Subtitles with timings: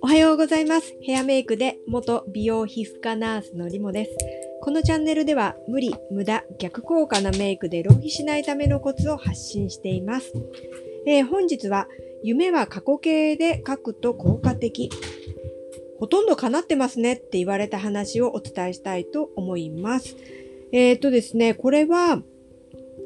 [0.00, 0.96] おはようございます。
[1.02, 4.16] ヘアメイクで元美容皮膚科ナースのリモです。
[4.62, 10.32] このチャンネルでは無理、無駄、逆効果なメイクで浪費しないためのコツを発信しています。
[11.06, 11.88] えー本日は
[12.22, 14.90] 夢は過去形で書くと効果的。
[15.98, 20.16] ほとんど叶ってますねって言われた話をお伝えしたいと思います。
[20.72, 22.22] えっ、とですね、これは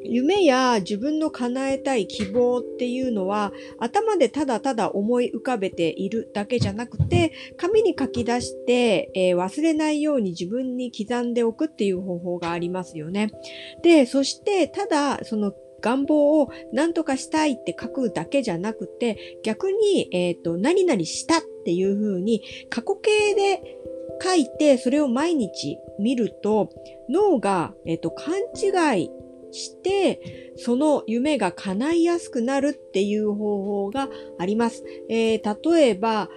[0.08, 13.30] 夢や自分の叶えたい希望っていうのは頭でただただ思い浮かべているだけじゃなくて紙に書き出して、えー忘れないように自分に刻んでおくっていう方法がありますよね。
[13.82, 23.78] で、そしてただその願望を何とかしたいって書くだけじゃなくて逆に、えっ、と、何々したっていう風に過去形で
[24.22, 26.70] 書いてそれを毎日見ると
[27.08, 29.10] 脳が、えっ、と、勘違い
[29.56, 34.08] して、その夢が叶いやすくなるっていう方法が
[34.38, 34.84] あります。
[35.08, 36.28] えー例えば、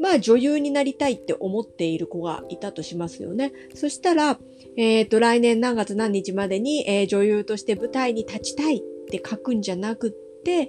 [0.00, 3.52] まあ女優になりたいって思っている子がいたとしますよね。
[3.74, 4.38] そしたら、
[4.76, 10.68] えっ、と、来年何月何日までに、えー女優として舞台に立ちたいって書くんじゃなくって、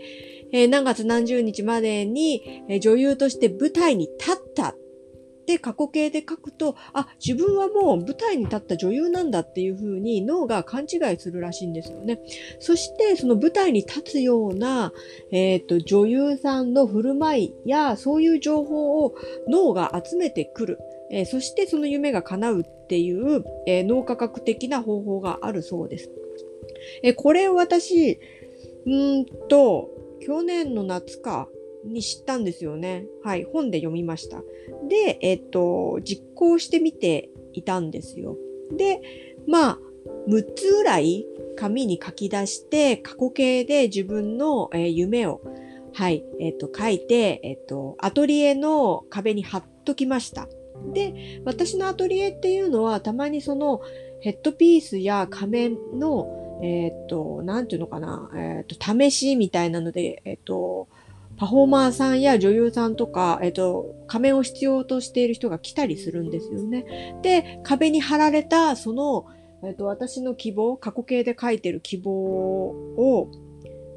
[0.52, 4.76] えー何月何十日までに、え女優として舞台に立ったっ
[5.46, 12.20] て過去形で書くと、あ、自分はもう舞台に立った女優なんだっていう風に脳が勘違いするらしいんですよね。
[12.60, 14.92] そして、その舞台に立つような、
[15.32, 19.16] えっ、と、女優さんの振る舞いや、そういう情報を
[19.48, 20.80] 脳が集めてくる。
[21.12, 26.10] えーそしてその夢が叶うっていう、えー脳科学的な方法があるそうです。
[27.04, 28.20] えーこれを私、
[28.86, 29.90] うんと、
[30.22, 31.48] 去年の夏か
[31.86, 33.06] に知ったんですよね。
[33.24, 34.44] はい、本で読みました。
[34.90, 38.38] で、えっと、実行してみていたんですよ。
[38.72, 39.02] で、
[39.48, 39.80] まあ、
[40.28, 41.26] 6つぐらい
[41.56, 45.42] 紙に書き出して、過去形で自分の、えー夢を、
[45.94, 50.48] はい、えっと、書いて、えっと、アトリエの壁に貼っときました。
[50.94, 53.82] で、私のアトリエっていうのは、たまにその、
[54.20, 60.88] ヘッドピースや仮面の、えっと、なんていうのかな、えっと、試しみたいなので、えっと、
[61.38, 67.18] パフォーマーさんや女優さんとか、えっと、仮面を必要としている人が来たりするんですよね。
[67.22, 69.26] で、壁に貼られた、その、
[69.64, 73.32] えっと、私の希望、過去形で書いてる希望を、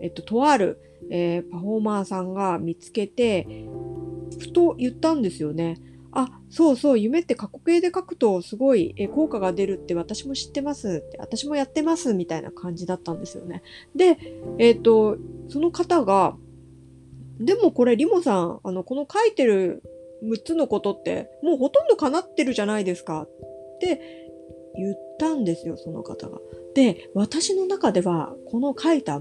[0.00, 3.47] えっと、とある、えーパフォーマーさんが見つけて、
[4.38, 5.76] ふと言ったんですよね。
[6.10, 13.62] あ、そうそう、夢って過去形で書くとすごいえ効果が出るって私も知ってますって、私もやってますみたいな感じだったんですよね。
[13.94, 14.19] で、
[14.59, 15.19] えっ、と、
[15.49, 16.37] その方が、
[17.41, 19.82] でもこれリモさん、あの、この書いてる
[20.22, 24.00] 6つのことって、もうほとんど叶ってるじゃないですかって
[24.76, 26.38] 言ったんですよ、その方が。
[26.75, 29.21] で、私の中では、この書いた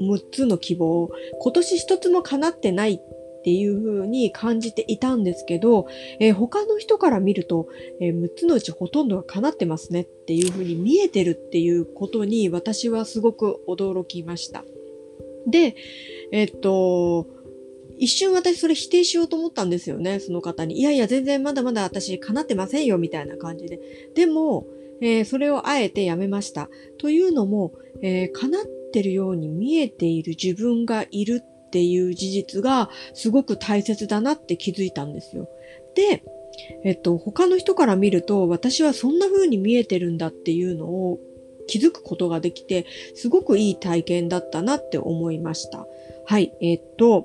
[0.00, 5.86] 6つの希望、今年一つも叶ってないっていう風に感じていたんですけど、
[6.18, 7.68] えー他の人から見ると、
[8.00, 14.64] えー6つのうちほとんどが叶ってますねっていう風に見えてるっていうことに私はすごく驚きました。
[15.46, 15.76] で、
[16.32, 17.26] えっと、
[17.98, 20.78] 一瞬私それ否定しようと思ったんですよね、その方に。
[20.78, 23.80] いやいや、全然まだまだ私叶ってませんよ、みたいな感じで。
[24.14, 24.66] でも、
[25.00, 26.70] えーそれをあえてやめました。
[26.98, 27.72] というのも、
[28.02, 35.48] えー叶ってるように見えている自分がいるっていう事実がすごく大切だなって気づいたんですよ。
[35.94, 36.22] で、
[36.84, 41.18] えっと、他の人から見ると、私はそんな風に見えてるんだっていうのを
[41.66, 45.86] 気づくことができて、すごくいい体験だったなって思いました。
[46.26, 47.24] はい、えっと、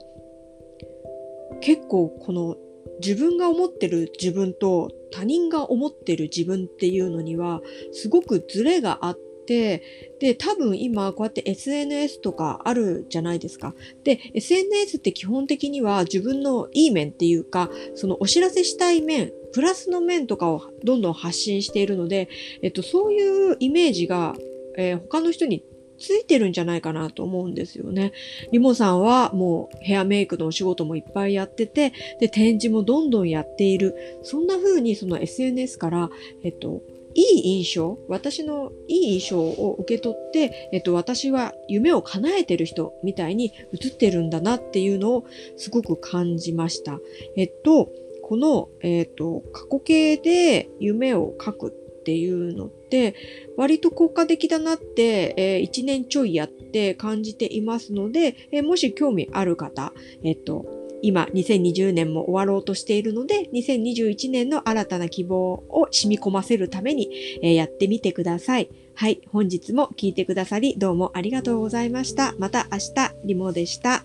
[1.61, 2.57] 結構この
[3.01, 7.61] 自分が思ってる自分と他人が思ってる自分っていうのには
[7.91, 9.17] すごくズレがあっ
[9.47, 9.81] て、
[10.19, 13.73] で、多分今こうやって SNS とかあるじゃないですか。
[14.03, 22.29] で、SNS って基本的には自分のいい面っていうか、そのお知らせしたい面、プラスの面とかをどんどん発信しているので、
[22.61, 24.35] えっと、そういうイメージが、
[24.77, 25.63] えー他の人に
[25.99, 28.13] ついてるんじゃないかなと思うんですよね。
[28.51, 33.95] リモさんはもうヘアメイクのお仕事もいっぱいやってて、で、展示もどんどんやっている。
[34.23, 36.09] そんな風にその SNS から、
[36.43, 36.81] えっと、
[37.15, 45.25] いい印象、私のいい印象を受け取って、えっと、私は夢を叶えてる人みたいに映ってるんだなっていうのを
[45.57, 46.99] すごく感じました。
[47.35, 47.89] えっと、
[48.29, 53.15] この、えっと、過去形で夢を書くっていうのって、
[53.57, 59.93] 割と効果的だなって、えー1年ちょいやって感じていますので、えーもし興味ある方、
[60.23, 60.67] えっと、
[61.01, 67.09] 今2020年も終わろうとしているので、2021年の新たな希望を染み込ませるために、
[67.41, 68.69] え、やってみてください。
[68.93, 69.21] はい。
[69.31, 72.35] 本日も聞いてくださりどうもありがとうございました。
[72.37, 74.03] また明日、リモでした。